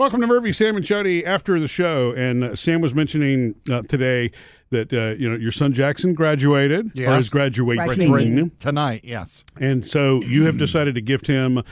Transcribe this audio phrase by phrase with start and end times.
[0.00, 2.12] Welcome to Murphy, Sam, and Jody after the show.
[2.12, 4.30] And uh, Sam was mentioning uh, today
[4.70, 7.20] that uh, you know your son Jackson graduated or Yes.
[7.26, 8.50] is graduating, Graduating.
[8.58, 9.44] Tonight, yes.
[9.60, 11.62] and so you have decided to gift him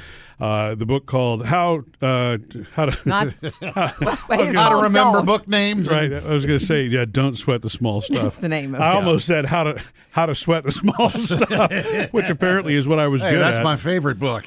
[0.41, 2.37] uh, the book called "How uh,
[2.75, 5.25] How to." Not Wait, it's How to called remember Don't.
[5.25, 5.89] book names.
[5.89, 7.07] Right, I was going to say, yeah.
[7.11, 8.25] Don't sweat the small stuff.
[8.25, 8.97] That's the name of I it.
[8.97, 13.09] almost said how to how to sweat the small stuff, which apparently is what I
[13.09, 13.65] was Hey, good that's at.
[13.65, 14.45] my favorite book.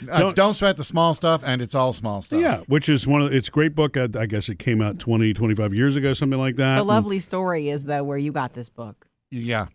[0.00, 2.40] It's Don't Sweat the Small Stuff, and it's all small stuff.
[2.40, 3.96] Yeah, which is one of it's a great book.
[3.96, 6.74] I, I guess it came out 20, 25 years ago, something like that.
[6.74, 9.06] The And- lovely story is though where you got this book.
[9.30, 9.66] Yeah.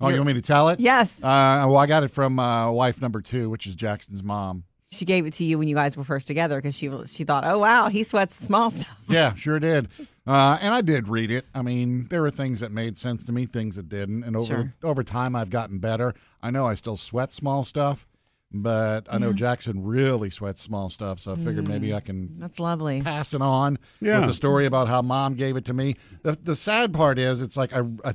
[0.00, 0.80] Oh, you want me to tell it?
[0.80, 4.64] Yes, Uh, well, I got it from uh, wife number two, which is Jackson's mom.
[4.90, 7.44] she gave it to you when you guys were first together because she she thought,
[7.46, 8.98] oh wow, he sweats the small stuff.
[9.10, 9.88] Yeah, sure did.
[10.26, 11.44] Uh, and I did read it.
[11.54, 14.22] I mean, there were things that made sense to me, things that didn't.
[14.24, 14.74] And over Sure.
[14.82, 16.14] over time, I've gotten better.
[16.42, 18.06] I know I still sweat small stuff,
[18.52, 21.20] but I know Jackson really sweats small stuff.
[21.20, 21.96] So I figured maybe mm.
[21.96, 23.02] I can That's lovely.
[23.02, 24.20] pass it on Yeah.
[24.20, 25.96] with a story about how mom gave it to me.
[26.22, 28.14] The, the sad part is, it's like I, I,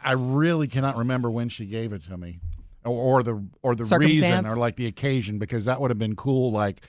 [0.00, 2.40] I really cannot remember when she gave it to me,
[2.84, 6.16] or, or the or the reason, or like the occasion, because that would have been
[6.16, 6.50] cool.
[6.52, 6.82] Like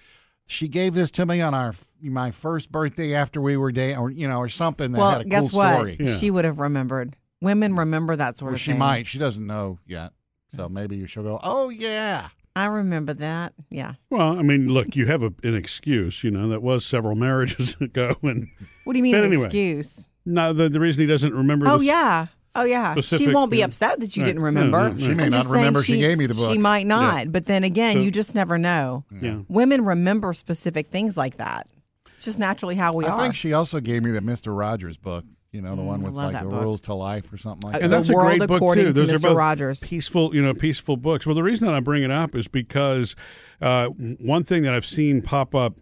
[0.45, 4.09] she gave this to me on our my first birthday after we were dating, or
[4.09, 5.73] you know, or something that well, had a guess cool what?
[5.73, 5.97] story.
[5.99, 6.15] Yeah.
[6.15, 7.15] She would have remembered.
[7.39, 8.75] Women remember that sort Well, of she thing.
[8.77, 9.07] She might.
[9.07, 10.11] She doesn't know yet,
[10.55, 11.39] so maybe she'll go.
[11.43, 12.29] Oh yeah.
[12.57, 13.53] I remember that.
[13.69, 13.93] Yeah.
[14.09, 16.23] Well, I mean, look, you have a, an excuse.
[16.23, 18.47] You know that was several marriages ago, and
[18.83, 19.45] What do you mean an anyway.
[19.45, 20.07] excuse?
[20.25, 21.67] no, the, the reason he doesn't remember.
[21.67, 22.27] Oh yeah.
[22.55, 22.95] Oh yeah.
[23.01, 23.65] She won't be yeah.
[23.65, 24.27] upset that you Right.
[24.29, 24.89] didn't remember.
[24.89, 24.99] no, no.
[25.07, 26.51] She may I'm not remember she gave me the book.
[26.51, 29.05] She might not, but then again, So- you just never know.
[29.21, 29.39] yeah.
[29.47, 31.67] Women remember specific things like that.
[32.15, 33.19] It's just naturally how we I are.
[33.19, 35.23] I think she also gave me the Mister Rogers book.
[35.57, 36.61] You know, the one Mm, I with like the book.
[36.61, 37.83] rules to life or something like that.
[37.83, 38.93] And that's The a World great book According too.
[38.93, 39.15] to Those Mr.
[39.25, 39.79] are both Rogers.
[39.83, 41.25] peaceful, you know, peaceful books.
[41.25, 43.15] Well, the reason that I bring it up is because
[43.59, 45.77] uh, one thing that I've seen pop up.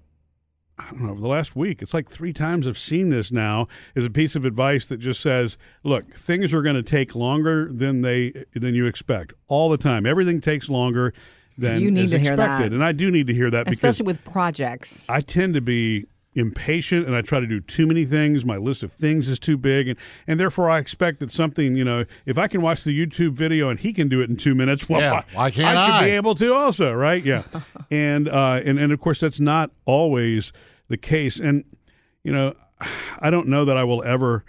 [0.77, 3.67] I don't know, over the last week, it's like three times I've seen this now,
[3.95, 7.69] is a piece of advice that just says, look, things are going to take longer
[7.71, 10.05] than they than you expect all the time.
[10.05, 11.13] Everything takes longer
[11.57, 12.73] than You need is to hear that.
[12.73, 15.05] And I do need to hear that because especially with projects.
[15.07, 18.43] I tend to be impatient and I try to do too many things.
[18.45, 19.97] My list of things is too big and,
[20.27, 23.69] and therefore I expect that something, you know, if I can watch the YouTube video
[23.69, 26.05] and he can do it in two minutes, well Yeah, why can't I should I?
[26.05, 27.23] be able to also, right?
[27.23, 27.43] Yeah.
[27.91, 30.51] and uh and, and of course that's not always
[30.89, 31.39] the case.
[31.39, 31.63] And
[32.23, 32.53] you know,
[33.19, 34.43] I don't know that I will ever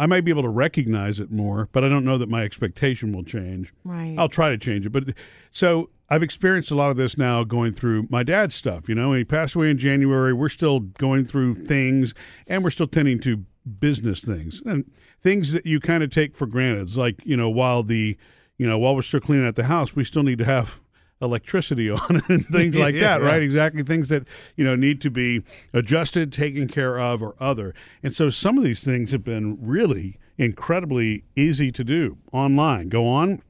[0.00, 3.12] I might be able to recognize it more, but I don't know that my expectation
[3.12, 3.74] will change.
[3.84, 4.14] Right.
[4.16, 4.90] I'll try to change it.
[4.90, 5.12] But
[5.52, 8.88] so I've experienced a lot of this now going through my dad's stuff.
[8.88, 10.32] You know, he passed away in January.
[10.32, 12.14] We're still going through things
[12.46, 13.44] and we're still tending to
[13.78, 14.90] business things and
[15.20, 16.80] things that you kind of take for granted.
[16.80, 18.16] It's like, you know, while the,
[18.56, 20.80] you know, while we're still cleaning out the house, we still need to have
[21.20, 23.26] electricity on and things like that, Yeah.
[23.26, 23.42] right?
[23.42, 23.82] Exactly.
[23.82, 24.26] Things that,
[24.56, 25.42] you know, need to be
[25.72, 27.74] adjusted, taken care of, or other.
[28.02, 32.88] And so some of these things have been really incredibly easy to do online.
[32.88, 33.42] Go on,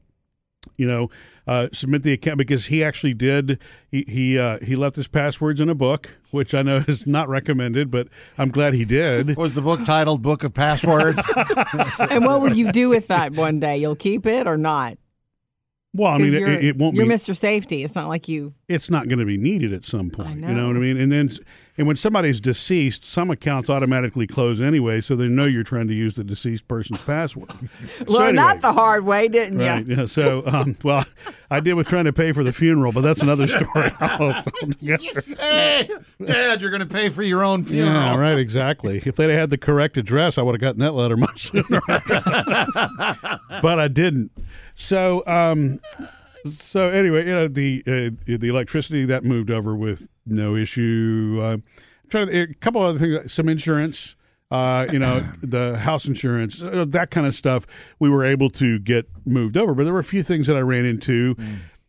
[0.77, 1.09] you know,
[1.47, 3.59] uh, submit the account because he actually did.
[3.91, 7.29] He he uh, he left his passwords in a book, which I know is not
[7.29, 9.37] recommended, but I'm glad he did.
[9.37, 11.21] Was the book titled "Book of Passwords"?
[11.99, 13.79] and what will you do with that one day?
[13.79, 14.97] You'll keep it or not?
[15.93, 17.13] Well, I mean, it, it won't you're be.
[17.13, 17.37] Mr.
[17.37, 17.83] Safety.
[17.83, 18.55] It's not like you.
[18.69, 20.37] it's not going to be needed at some point.
[20.37, 20.67] You know know.
[20.69, 20.97] what I mean?
[20.97, 21.31] And then,
[21.77, 25.95] and when somebody's deceased, some accounts automatically close anyway, so they know you're trying to
[25.95, 27.51] use the deceased person's password.
[28.01, 28.55] So Learned anyway.
[28.55, 29.97] that the hard way, didn't you?
[29.97, 30.07] Yeah.
[30.07, 31.05] So, um, well,
[31.51, 33.91] I did with trying to pay for the funeral, but that's another story.
[35.41, 35.89] hey,
[36.25, 37.93] Dad, you're going to pay for your own funeral.
[37.93, 39.03] Yeah, right, exactly.
[39.05, 41.81] If they'd had the correct address, I would have gotten that letter much sooner.
[43.63, 44.31] but I didn't.
[44.75, 45.81] So, um,
[46.49, 51.39] so anyway, you know the uh, the electricity that moved over with no issue.
[51.43, 51.57] Uh,
[52.09, 54.17] trying to, a couple other things, some insurance.
[54.51, 58.81] Uh, you know, the house insurance, uh, that kind of stuff, we were able to
[58.81, 59.75] get moved over.
[59.75, 61.37] But there were a few things that I ran into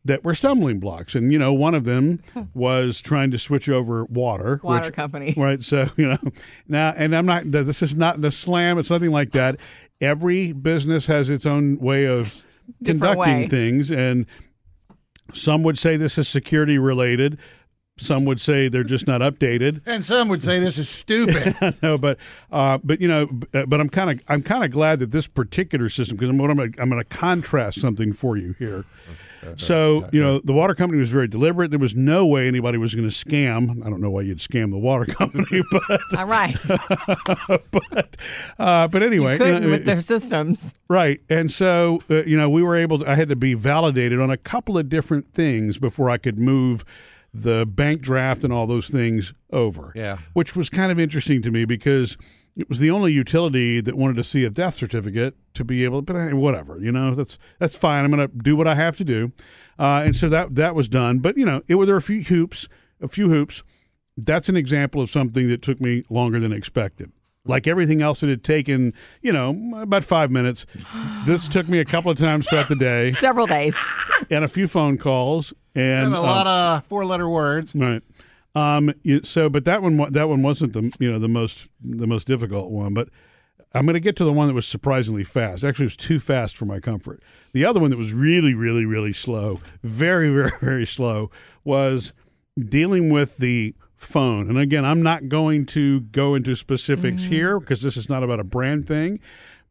[0.06, 1.16] that were stumbling blocks.
[1.16, 2.22] And, you know, one of them
[2.54, 4.60] was trying to switch over water.
[4.64, 5.34] Water which- company.
[5.42, 5.64] Right.
[5.64, 6.18] So, you know,
[6.68, 9.60] now, and I'm not, this is not the slam, it's nothing like that.
[10.00, 12.44] Every business has its own way of
[12.84, 13.48] conducting way.
[13.48, 13.92] things.
[13.92, 14.26] And
[15.34, 17.40] some would say this is security related.
[17.98, 19.82] Some would say they're just not updated.
[19.86, 21.56] And some would say this is stupid.
[21.84, 22.18] no, but
[22.52, 25.28] uh, but you know, uh, but I'm kind of I'm kind of glad that this
[25.28, 28.86] particular system because I'm what I'm gonna, I'm going to contrast something for you here.
[29.58, 31.72] So you know, the water company was very deliberate.
[31.72, 33.86] There was no way anybody was going to scam.
[33.86, 36.56] I don't know why you'd scam the water company, but All right.
[37.72, 38.18] but
[38.60, 40.74] uh, but anyway, you Couldn't know, with their systems.
[40.88, 41.22] Right.
[41.30, 44.30] And so, uh, you know, we were able to, I had to be validated on
[44.30, 46.84] a couple of different things before I could move
[47.34, 49.94] the bank draft and all those things over.
[49.96, 50.18] Yeah.
[50.34, 52.18] Which was kind of interesting to me because
[52.56, 56.02] it was the only utility that wanted to see a death certificate to be able
[56.02, 58.04] but hey, whatever, you know, that's that's fine.
[58.06, 59.32] I'm going to do what I have to do.
[59.80, 62.24] Uh, and so that that was done, but you know, it there were a few
[62.24, 62.68] hoops,
[63.02, 63.64] a few hoops.
[64.18, 67.12] That's an example of something that took me longer than expected
[67.46, 70.66] like everything else it had taken you know about five minutes
[71.26, 73.76] this took me a couple of times throughout the day Several days.
[74.30, 77.74] and a few phone calls and, And a um, lot of four letter words.
[77.76, 78.04] right
[78.56, 78.94] um
[79.24, 82.70] so but that one that one wasn't the you know the most the most difficult
[82.70, 83.10] one but
[83.74, 85.64] i'm going to get to the one that was surprisingly fast.
[85.64, 87.22] Actually it was too fast for my comfort.
[87.54, 91.32] The other one that was really really really slow very very very slow
[91.64, 92.12] was
[92.60, 94.50] dealing with the phone.
[94.50, 98.40] And again i'm not going to go into specifics here because this is not about
[98.42, 99.20] a brand thing.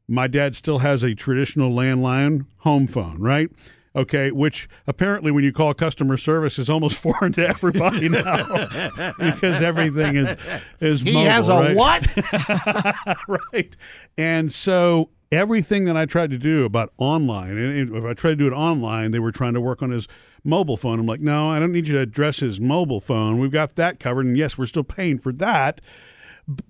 [0.08, 3.48] My dad still has a traditional landline home phone, right?
[3.94, 8.46] Okay, which apparently when you call customer service is almost foreign to everybody now
[9.18, 10.36] because everything is
[10.80, 11.76] is He mobile, has a right?
[11.76, 13.38] what?
[13.52, 13.76] right.
[14.16, 18.36] And so everything that I tried to do about online, and if I tried to
[18.36, 20.06] do it online, they were trying to work on his
[20.44, 21.00] mobile phone.
[21.00, 23.38] I'm like, no, I don't need you to address his mobile phone.
[23.40, 25.80] We've got that covered, and yes, we're still paying for that.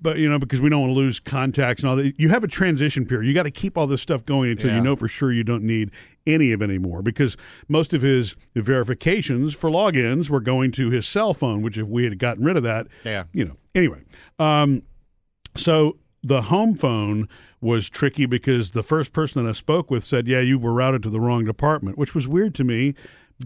[0.03, 2.45] But you know, because we don't want to lose contacts and all that, you have
[2.45, 3.27] a transition period.
[3.29, 5.65] You got to keep all this stuff going until you know for sure you don't
[5.65, 5.91] need
[6.27, 7.03] any of it anymore.
[7.03, 7.37] Because
[7.69, 12.05] most of his verifications for logins were going to his cell phone, which if we
[12.05, 13.25] had gotten rid of that, Yeah.
[13.33, 13.57] you know.
[13.75, 14.03] Anyway,
[14.39, 14.83] um,
[15.57, 17.29] so the home phone
[17.63, 21.03] was tricky because the first person that I spoke with said, "Yeah, you were routed
[21.05, 22.95] to the wrong department," which was weird to me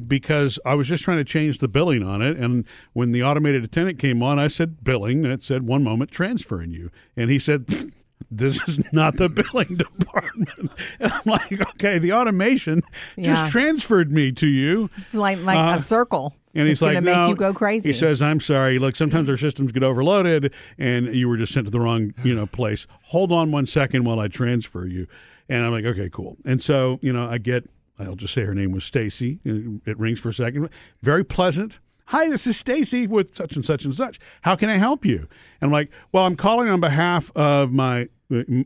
[0.07, 2.37] because I was just trying to change the billing on it.
[2.37, 6.11] And when the automated attendant came on, I said billing, and it said one moment
[6.11, 7.67] transferring you, and he said.
[8.31, 10.71] This is not the billing department.
[11.01, 12.83] And I'm like, okay, the automation
[13.17, 13.25] Yeah.
[13.25, 14.89] just transferred me to you.
[14.97, 16.35] It's like like Uh, a circle.
[16.55, 17.29] And he's it's like, no.
[17.29, 17.91] you go crazy.
[17.91, 18.79] He says, "I'm sorry.
[18.79, 22.35] Look, sometimes our systems get overloaded, and you were just sent to the wrong, you
[22.35, 22.87] know, place.
[23.07, 25.07] Hold on one second while I transfer you."
[25.49, 27.69] And I'm like, "Okay, cool." And so, you know, I get.
[27.99, 29.39] I'll just say her name was Stacy.
[29.45, 30.69] It rings for a second.
[31.03, 31.79] Very pleasant.
[32.09, 34.19] Hi, this is Stacy with such and such and such.
[34.43, 35.29] How can I help you?
[35.61, 38.09] And I'm like, well, I'm calling on behalf of my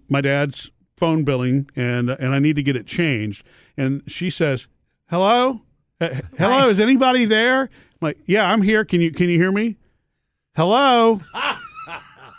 [0.09, 3.47] my dad's phone billing, and and I need to get it changed.
[3.77, 4.67] And she says,
[5.09, 5.63] "Hello,
[6.01, 6.69] hello, Hi.
[6.69, 7.69] is anybody there?" I'm
[8.01, 8.85] like, "Yeah, I'm here.
[8.85, 9.77] Can you can you hear me?"
[10.57, 11.21] Hello.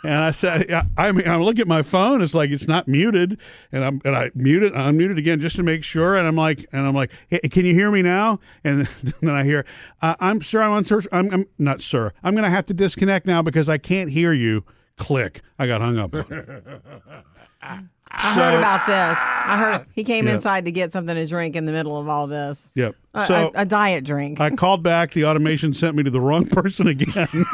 [0.02, 2.22] And I said, I mean, I look at my phone.
[2.22, 3.38] It's like it's not muted,
[3.70, 6.16] and I'm and I mute it, unmute it again just to make sure.
[6.16, 8.40] And I'm like, and I'm like, hey, can you hear me now?
[8.64, 8.86] And
[9.20, 9.66] then I hear,
[10.00, 10.84] uh, I'm sure I'm on.
[10.84, 12.12] Sir, I'm, I'm not sir.
[12.22, 14.64] I'm going to have to disconnect now because I can't hear you.
[14.96, 15.40] Click.
[15.58, 16.12] I got hung up.
[17.62, 17.90] on.
[18.12, 19.18] I heard about this.
[19.20, 20.34] I heard he came Yeah.
[20.34, 22.72] inside to get something to drink in the middle of all this.
[22.74, 22.96] Yep.
[23.14, 24.40] A, So a, a diet drink.
[24.40, 25.12] I called back.
[25.12, 27.28] The automation sent me to the wrong person again.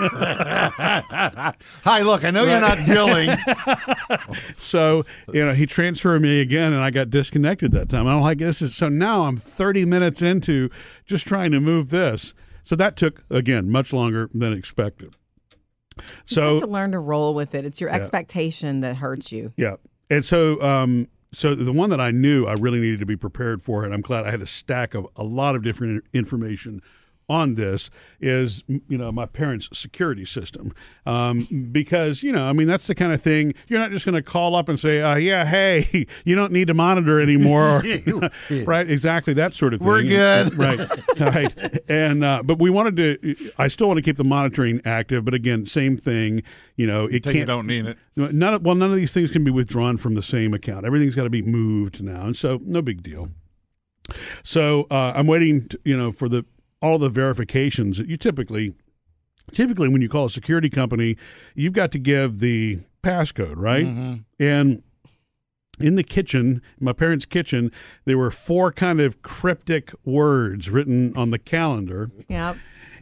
[0.78, 3.30] Hi, look, I know you're not billing.
[4.56, 8.06] So you know, he transferred me again, and I got disconnected that time.
[8.06, 10.70] I'm like, this is so now I'm 30 minutes into
[11.04, 12.34] just trying to move this.
[12.64, 15.14] So that took again much longer than expected.
[15.98, 17.64] you So have to learn to roll with it.
[17.64, 19.52] It's your expectation that hurts you.
[19.56, 19.76] yeah,
[20.10, 23.62] and so um, so the one that I knew I really needed to be prepared
[23.62, 26.80] for, and I'm glad I had a stack of a lot of different information
[27.28, 27.90] on this
[28.20, 30.72] is you know my parents' security system
[31.06, 34.14] um, because you know I mean that's the kind of thing you're not just going
[34.14, 37.82] to call up and say uh, yeah hey you don't need to monitor anymore
[38.64, 40.54] right exactly that sort of thing We're good.
[40.56, 40.78] right
[41.18, 45.24] right and uh, but we wanted to I still want to keep the monitoring active
[45.24, 46.42] but again same thing
[46.76, 47.98] you know it can't don't need it.
[48.16, 50.86] None of, well, none of these things can be withdrawn from the same account.
[50.86, 53.28] Everything's got to be moved now, and so no big deal.
[54.42, 56.44] So uh, I'm waiting, to, you know, for the
[56.80, 58.74] all the verifications that you typically,
[59.52, 61.16] typically when you call a security company,
[61.54, 63.86] you've got to give the passcode, right?
[63.86, 64.14] Mm-hmm.
[64.40, 64.82] And
[65.78, 67.70] in the kitchen, my parents' kitchen,
[68.04, 72.10] there were four kind of cryptic words written on the calendar.
[72.28, 72.56] Yep.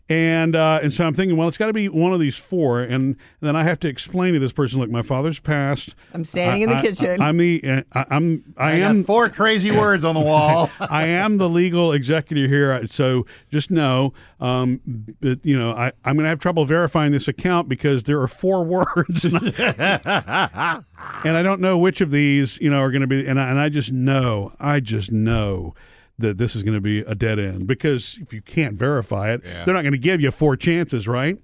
[0.07, 2.83] And uh, and so I'm thinking, well, it's got to be one of these four,
[2.83, 5.95] and then I have to explain to this person, look, my father's passed.
[6.13, 7.23] I'm standing in the I- kitchen.
[7.23, 10.21] I, am the uh, I, I'm I, I am got four crazy words on the
[10.21, 10.71] wall.
[10.81, 12.87] I am the legal executor here.
[12.87, 14.83] So just know um,
[15.21, 18.29] that you know I, I'm going to have trouble verifying this account because there are
[18.29, 18.63] four
[18.97, 20.83] words, and I,
[21.25, 23.27] and I don't know which of these you know are going to be.
[23.27, 25.75] And I, and I just know, I just know
[26.19, 29.43] that this is going to be a dead end because if you can't verify it,
[29.45, 29.65] Yeah.
[29.65, 31.37] they're not going to give you four chances, right?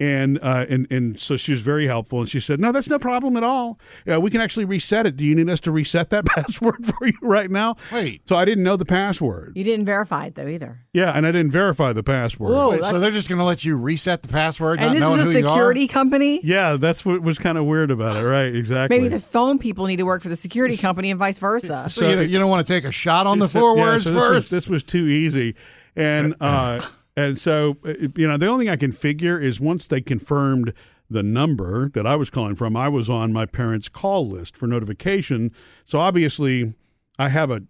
[0.00, 2.98] And, uh, and and so she was very helpful, and she said, "No, that's no
[2.98, 3.78] problem at all.
[4.10, 5.14] Uh, we can actually reset it.
[5.18, 8.22] Do you need us to reset that password for you right now?" Wait.
[8.26, 9.52] So I didn't know the password.
[9.56, 10.80] You didn't verify it though either.
[10.94, 12.50] Yeah, and I didn't verify the password.
[12.50, 12.70] Whoa.
[12.70, 15.00] Wait, so that's- they're just going to let you reset the password, And not this
[15.02, 15.50] knowing is a who you are?
[15.50, 16.40] security company.
[16.42, 18.54] Yeah, that's what was kind of weird about it, right?
[18.54, 18.96] Exactly.
[18.98, 21.88] Maybe the phone people need to work for the security company and vice versa.
[21.90, 24.04] So, you, you don't want to take a shot on the So- four yeah, words
[24.04, 24.50] so this was- first?
[24.50, 25.56] This was, too easy,
[25.94, 26.80] and uh,
[27.20, 30.72] and so uh, you know the only thing I can figure is once they confirmed
[31.08, 34.66] the number that I was calling from, I was on my parents' call list for
[34.66, 35.52] notification.
[35.84, 36.74] So obviously,
[37.18, 37.62] I have a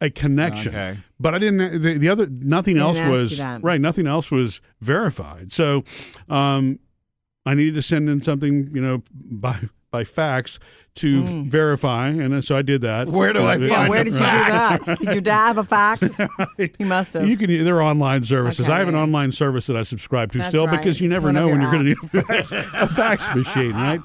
[0.00, 0.72] a connection.
[0.72, 0.98] Okay.
[1.18, 1.82] But I didn't.
[1.82, 3.80] The, the other nothing else didn't ask was right.
[3.80, 5.52] Nothing else was verified.
[5.52, 5.84] So,
[6.28, 6.78] um,
[7.46, 10.58] I needed to send in something, you know, by by fax
[10.96, 13.08] to verify, and so I did that.
[13.08, 13.68] Where do I Uh, Mm.
[13.68, 14.80] Yeah, find where a did you do that?
[15.00, 16.16] Did your dad have a fax?
[16.78, 17.28] He must have.
[17.28, 17.64] You can.
[17.64, 18.68] There are online services.
[18.68, 20.76] I have an online service that I subscribe to That's still right.
[20.78, 24.00] because you never One know when your you're going to need a fax, machine, right?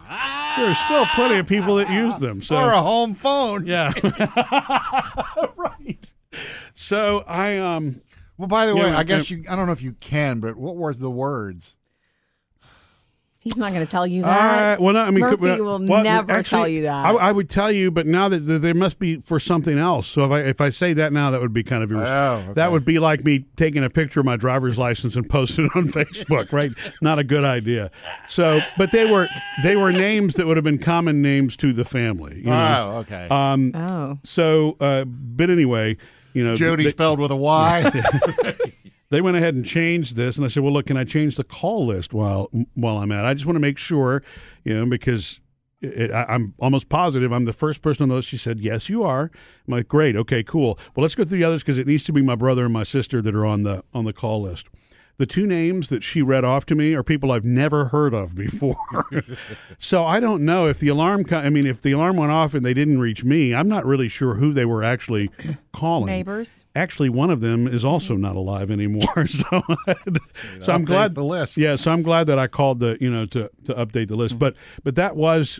[0.57, 2.41] There are still plenty of people that use them.
[2.41, 3.65] So or a home phone.
[3.65, 3.91] yeah,
[5.55, 6.11] right.
[6.73, 8.01] So I um
[8.37, 10.39] Well, by the Yeah, way, we- I guess you, I don't know if you can,
[10.39, 11.75] but what were the words?
[13.45, 14.81] He's not going to tell you Uh, that.
[14.81, 17.05] well, no, I mean, Murphy could- will well, never actually, tell you that.
[17.05, 20.07] I, I would tell you, but now that that there must be for something else.
[20.07, 22.41] So if I if I say that now, that would be kind of irres- Oh,
[22.43, 22.53] okay.
[22.53, 25.71] that would be like me taking a picture of my driver's license and posting it
[25.75, 26.71] on Facebook, right?
[27.03, 27.91] Not a good idea.
[28.27, 29.27] So, but they were
[29.63, 32.37] they were names that would have been common names to the family.
[32.39, 32.93] You know?
[32.95, 33.27] Oh, okay.
[33.29, 33.73] Um.
[33.75, 34.17] oh.
[34.23, 35.97] So, uh, but anyway,
[36.33, 37.91] you know, Jody they, spelled with a Y.
[39.09, 41.43] they went ahead and changed this, and I said, "Well, look, can I change the
[41.43, 43.25] call list while while I'm at?
[43.25, 44.24] I just want to make sure,
[44.63, 45.39] you know, because."
[45.81, 48.29] It, I, I'm almost positive I'm the first person on the list.
[48.29, 49.29] She said, "Yes, you are."
[49.67, 52.13] I'm like, "Great, okay, cool." Well, let's go through the others because it needs to
[52.13, 54.67] be my brother and my sister that are on the on the call list.
[55.17, 58.36] The two names that she read off to me are people I've never heard of
[58.36, 58.75] before.
[59.79, 61.24] so I don't know if the alarm.
[61.24, 63.86] co- I mean, if the alarm went off and they didn't reach me, I'm not
[63.86, 65.29] really sure who they were actually
[65.74, 66.07] calling.
[66.07, 66.65] Neighbors.
[66.75, 69.01] Actually, one of them is also not alive anymore.
[69.25, 69.62] So,
[70.62, 71.57] so I'm glad the list.
[71.57, 74.36] Yeah, so I'm glad that I called the you know to to update the list.
[74.36, 74.39] Mm.
[74.39, 75.60] But but that was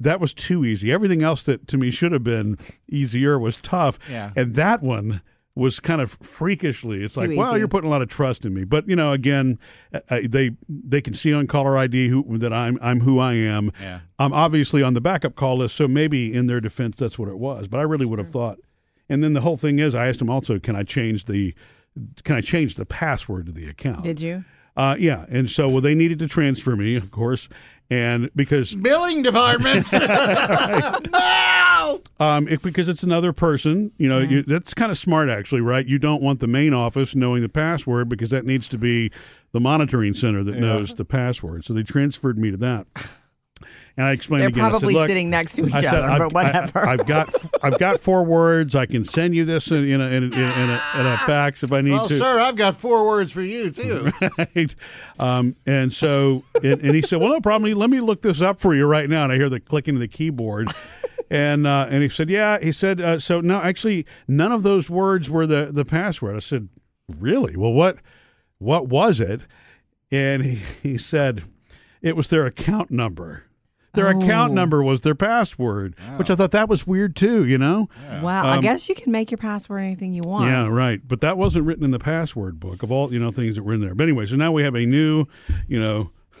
[0.00, 0.92] that was too easy.
[0.92, 2.58] Everything else that to me should have been
[2.88, 3.98] easier was tough.
[4.10, 4.32] Yeah.
[4.36, 5.22] and that one
[5.56, 7.04] was kind of freakishly.
[7.04, 7.60] It's like, Too well, easy.
[7.60, 8.64] you're putting a lot of trust in me.
[8.64, 9.58] But you know, again,
[9.92, 13.34] uh, uh, they they can see on caller ID who that I'm I'm who I
[13.34, 13.70] am.
[13.80, 14.00] Yeah.
[14.18, 17.38] I'm obviously on the backup call list, so maybe in their defense, that's what it
[17.38, 17.68] was.
[17.68, 18.58] But I really would have thought.
[19.08, 21.54] And then the whole thing is, I asked him also, can I change the
[22.24, 24.02] can I change the password to the account?
[24.02, 24.44] Did you?
[24.76, 27.48] Uh, yeah, and so well, they needed to transfer me, of course,
[27.90, 29.86] and because Billing department.
[29.92, 32.00] no.
[32.18, 35.86] um, it, because it's another person, you know, you, that's kind of smart actually, right?
[35.86, 39.10] You don't want the main office knowing the password because that needs to be
[39.52, 41.64] the monitoring center that knows the password.
[41.64, 42.86] So they transferred me to that,
[43.96, 44.64] and I explained They're again.
[44.64, 46.86] I said, probably "Look, sitting next to each said, other, I've, but whatever.
[46.86, 48.74] I, have got I've got four words.
[48.74, 51.62] I can send you this in, in, a, in, a, in, a, in a fax
[51.62, 52.14] if I need Well, to.
[52.14, 54.10] Well, sir, I've got four words for you too.
[54.38, 54.74] right?
[55.18, 57.72] Um, and so, and, and he said, "Well, no problem.
[57.74, 60.00] Let me look this up for you right now." And I hear the clicking of
[60.00, 60.72] the keyboard,
[61.30, 64.90] and uh, and he said, "Yeah." He said, uh, "So no, actually, none of those
[64.90, 66.68] words were the the password." I said,
[67.08, 67.56] "Really?
[67.56, 67.98] Well, what
[68.58, 69.42] what was it?"
[70.10, 71.42] And he, he said,
[72.04, 73.44] "It was their account number."
[73.94, 74.54] Their account Oh.
[74.54, 77.44] number was their password, which I thought that was weird too.
[77.44, 77.88] You know?
[78.22, 78.42] wow.
[78.44, 80.50] I Um, guess you can make your password anything you want.
[80.50, 81.00] Yeah, right.
[81.06, 83.72] But that wasn't written in the password book of all you know things that were
[83.74, 83.94] in there.
[83.94, 85.26] But anyway, so now we have a new,
[85.68, 86.10] you know,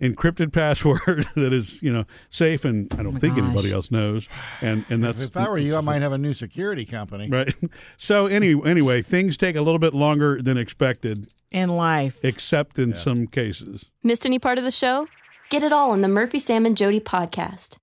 [0.00, 3.44] encrypted password that is you know safe and I don't think gosh.
[3.44, 4.28] anybody else knows.
[4.60, 7.28] And and that's if I were you, I might have a new security company.
[7.30, 7.54] right.
[7.96, 12.18] So any anyway, things take a little bit longer than expected, In life.
[12.24, 13.90] except in some cases.
[14.02, 15.06] Missed any part of the show?
[15.48, 17.74] Get it all on the Murphy, Sam, and Jody podcast.